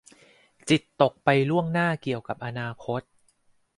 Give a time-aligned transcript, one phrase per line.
[0.69, 3.01] จิตตกไปล่วงหน้าเกี่ยวกับอนาคต